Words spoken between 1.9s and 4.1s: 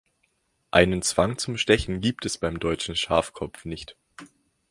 gibt es beim Deutschen Schafkopf nicht.